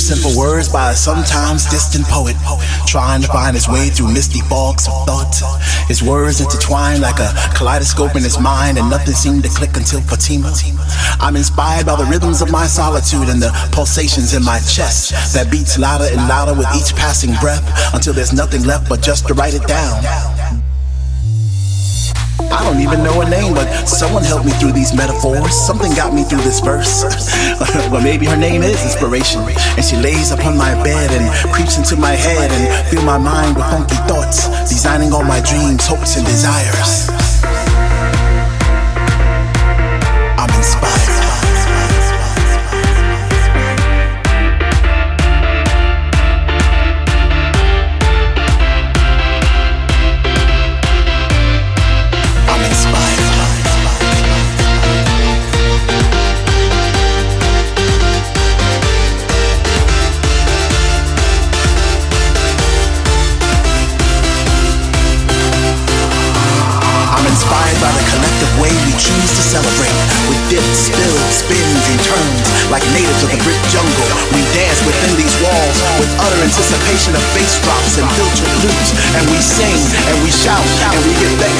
[0.00, 2.36] simple words by a sometimes distant poet,
[2.86, 5.36] trying to find his way through misty fogs of thought.
[5.86, 10.00] His words intertwined like a kaleidoscope in his mind, and nothing seemed to click until
[10.00, 10.52] Fatima.
[11.20, 15.50] I'm inspired by the rhythms of my solitude and the pulsations in my chest that
[15.50, 17.62] beats louder and louder with each passing breath
[17.94, 20.39] until there's nothing left but just to write it down.
[22.50, 25.54] I don't even know her name, but someone helped me through these metaphors.
[25.54, 27.04] Something got me through this verse.
[27.90, 29.40] well, maybe her name is inspiration.
[29.76, 33.56] And she lays upon my bed and creeps into my head and fill my mind
[33.56, 37.29] with funky thoughts, designing all my dreams, hopes, and desires.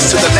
[0.08, 0.39] To the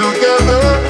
[0.00, 0.89] now.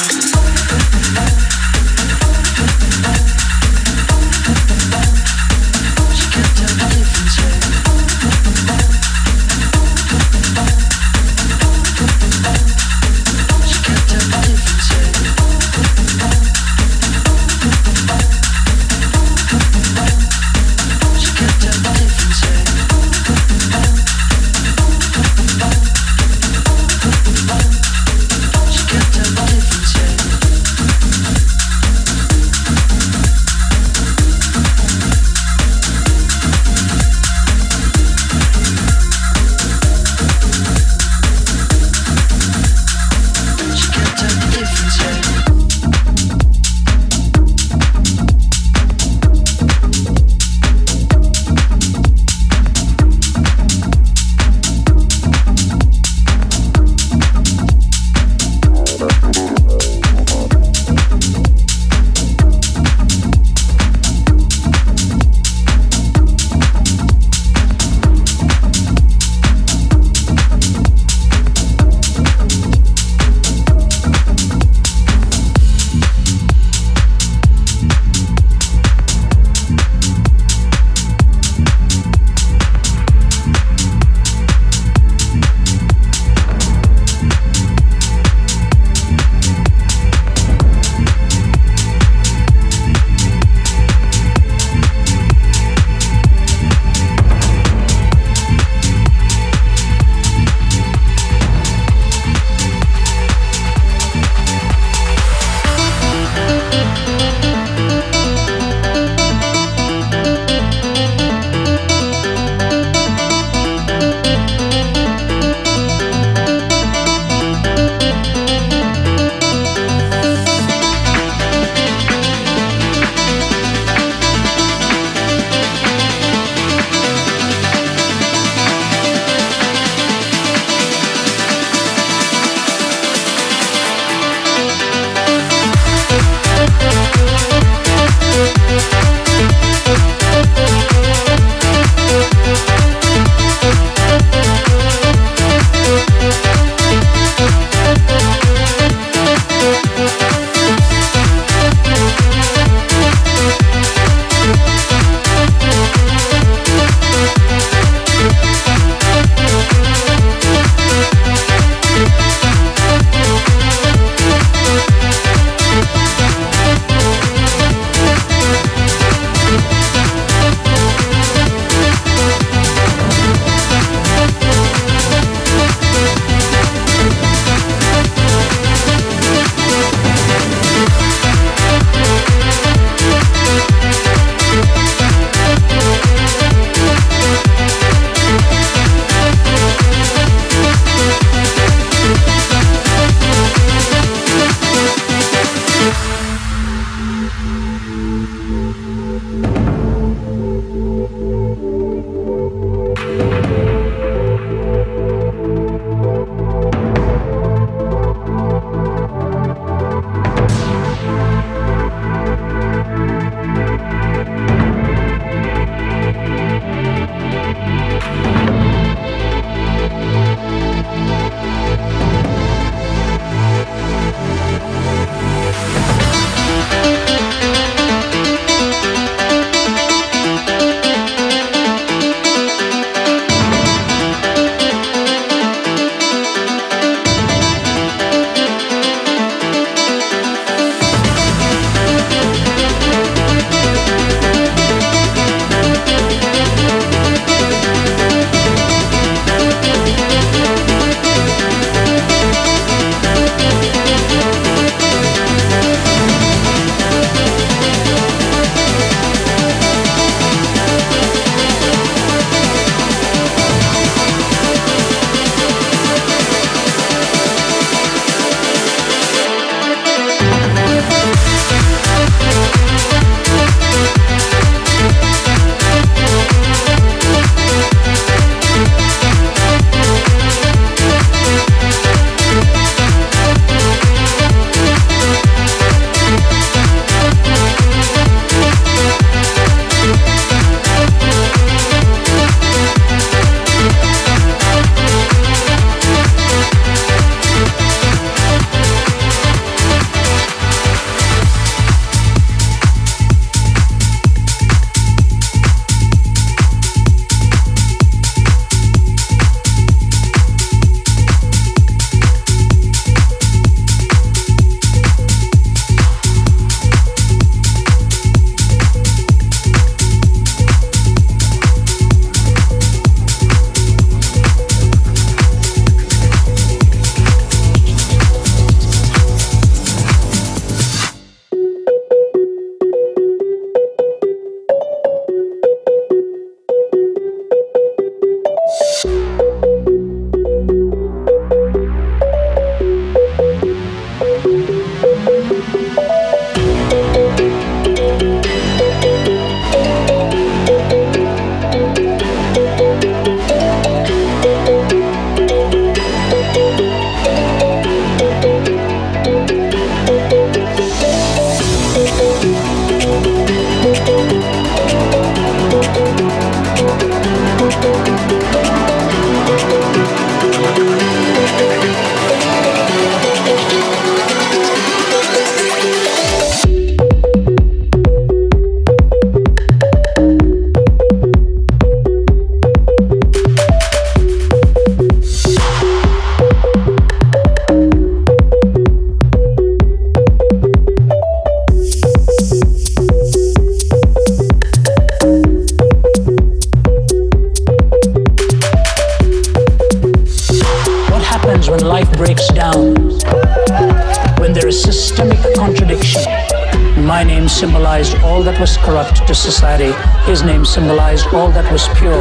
[411.12, 411.99] All that was pure,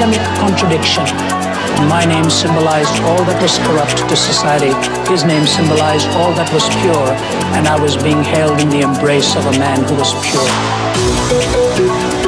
[0.00, 1.04] systemic contradiction.
[1.90, 4.72] My name symbolized all that was corrupt to society.
[5.12, 7.12] His name symbolized all that was pure,
[7.52, 12.19] and I was being held in the embrace of a man who was pure.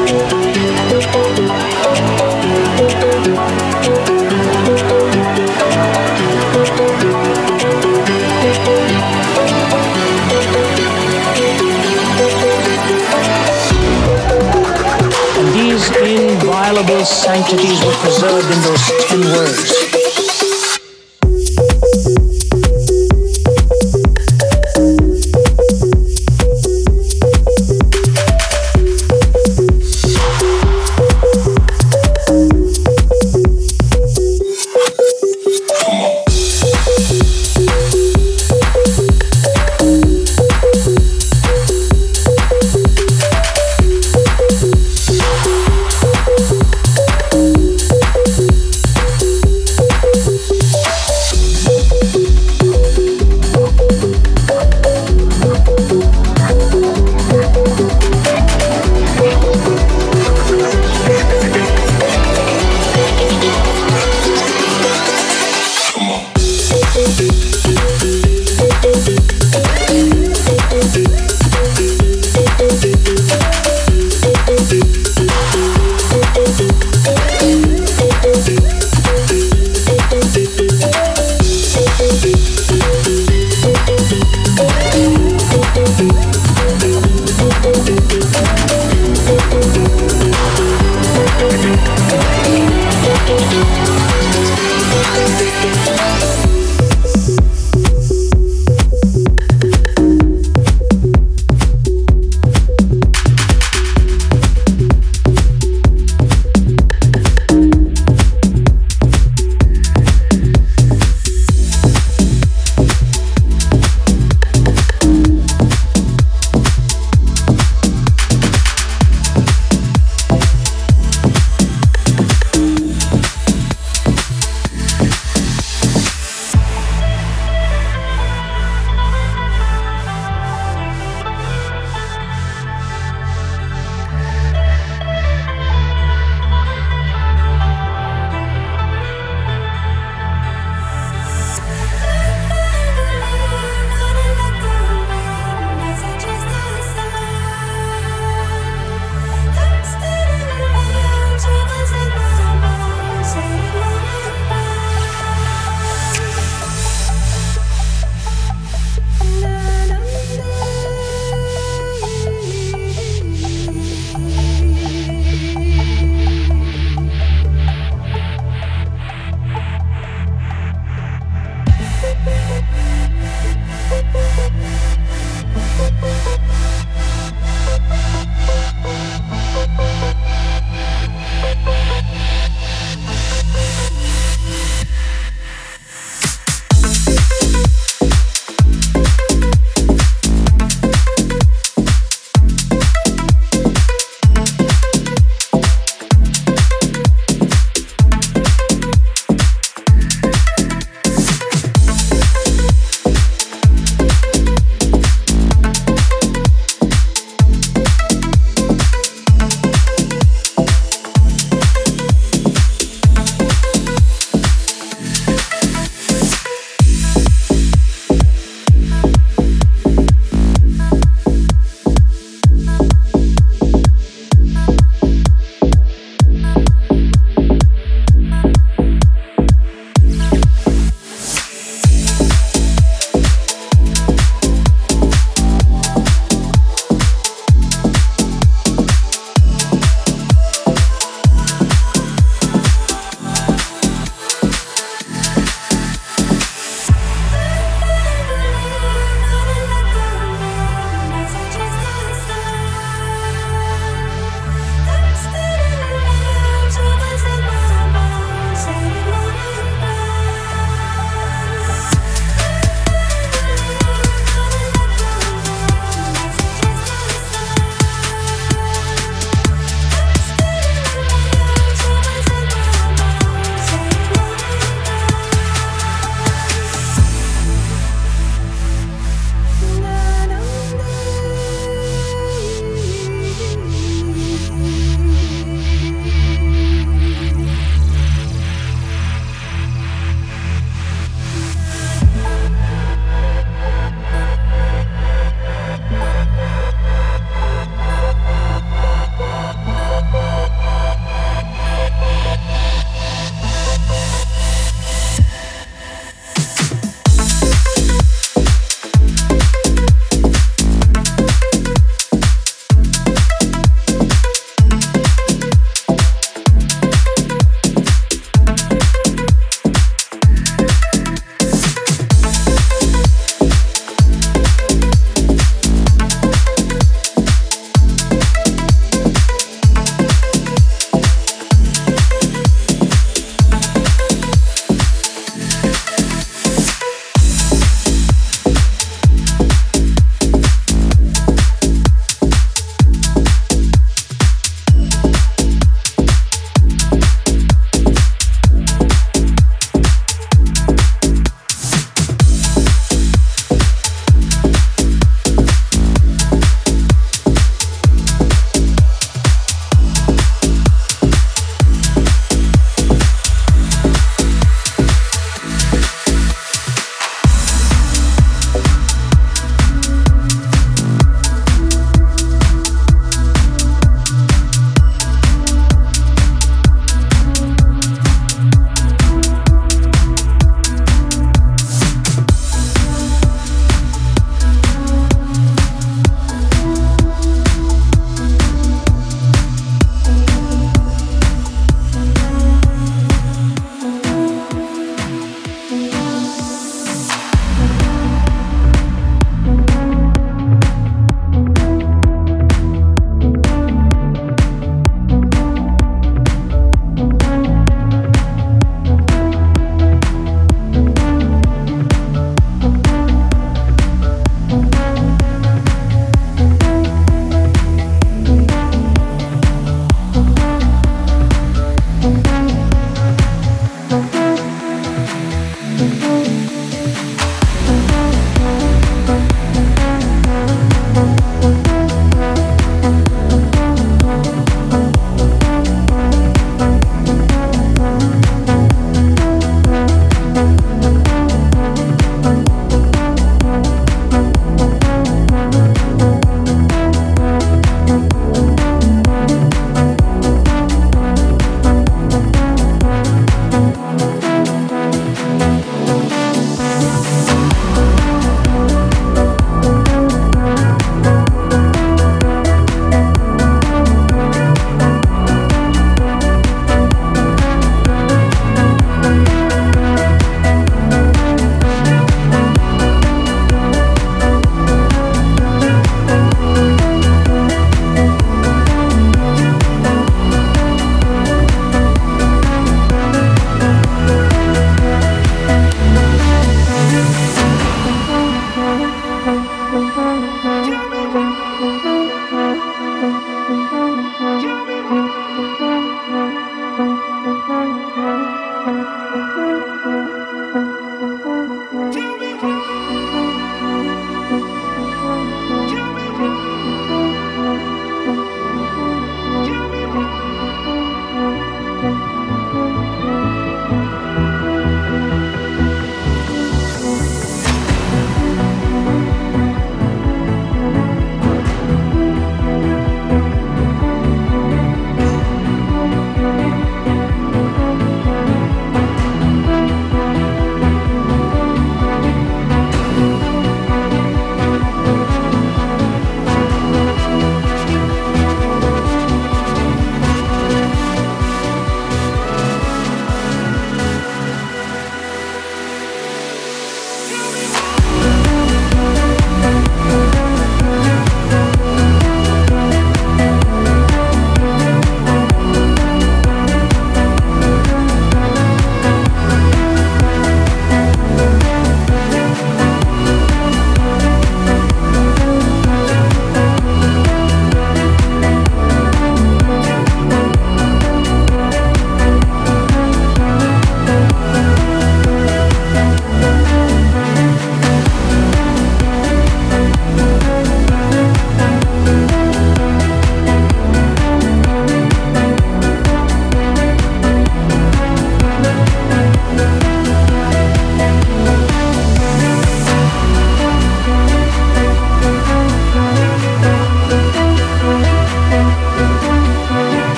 [16.72, 19.91] Inviolable sanctities were preserved in those ten words.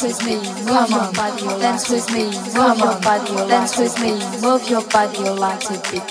[0.00, 4.12] Dance with me, move your body, dance with me, move your body, dance with me,
[4.40, 6.02] move your body, like a beat.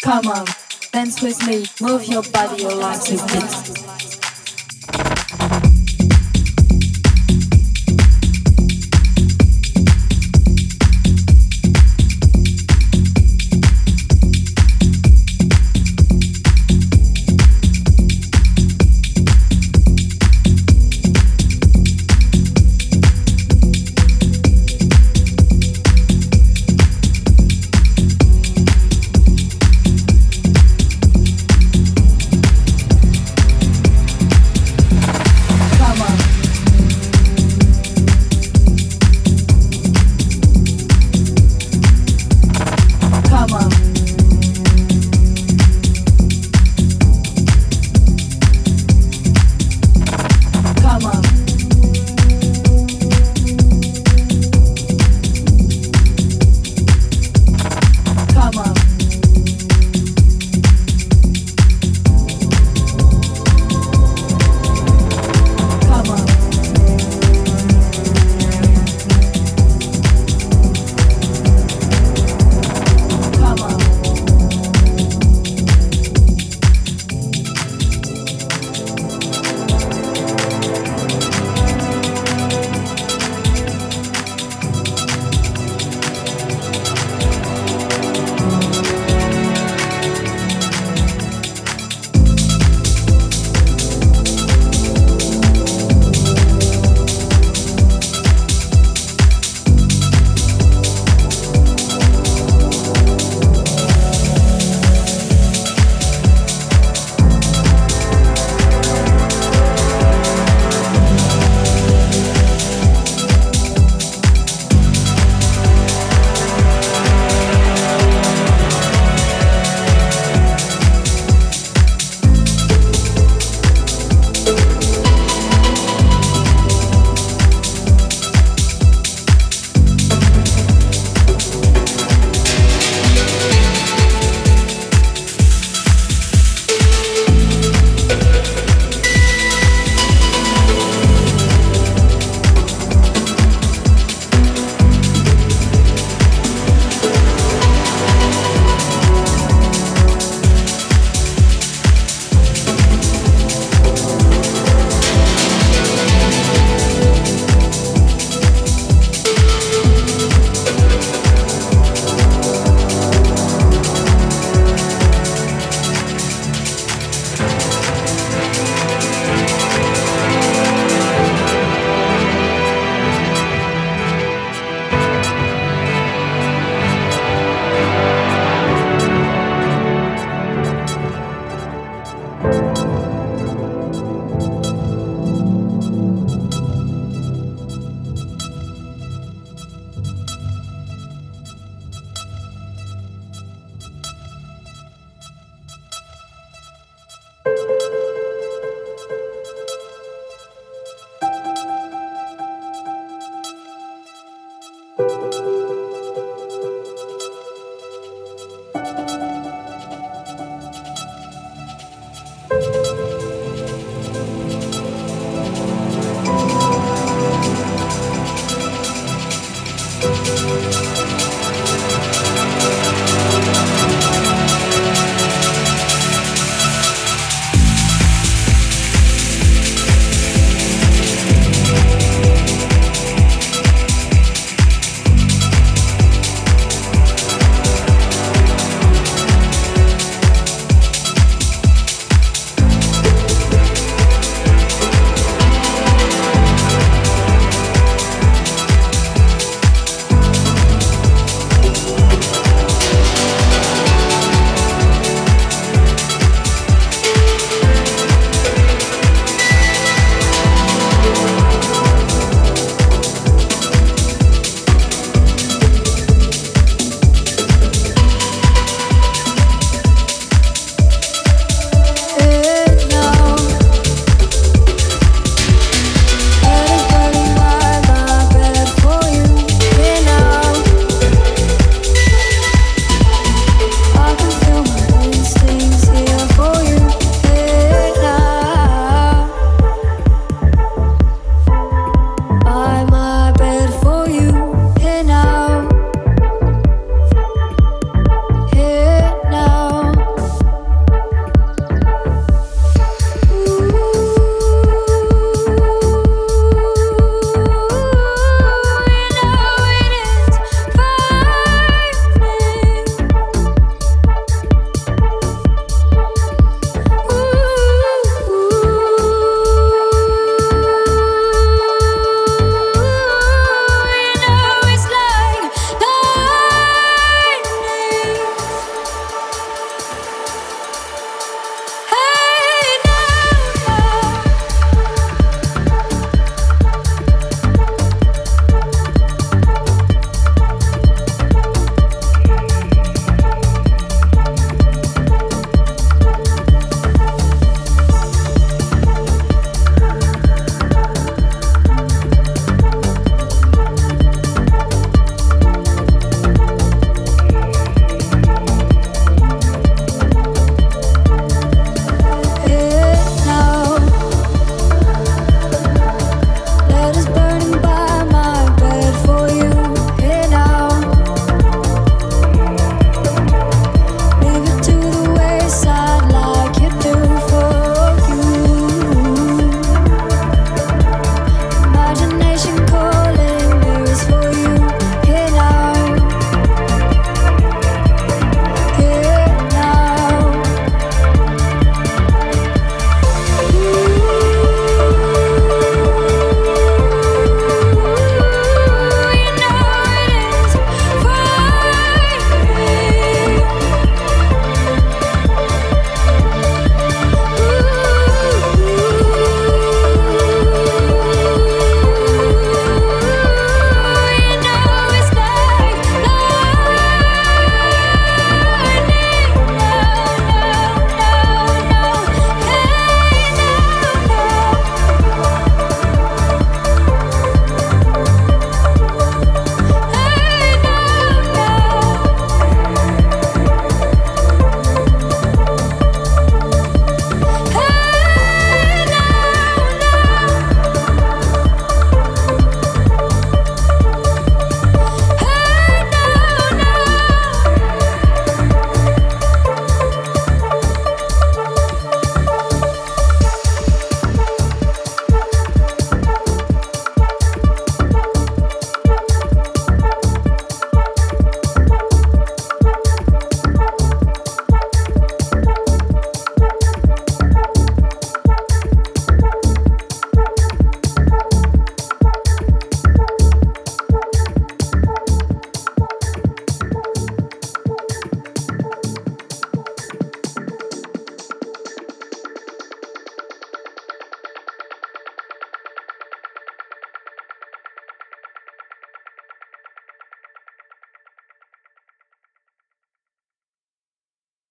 [0.00, 0.46] Come on,
[0.92, 3.79] dance with me, move your body, like a beat.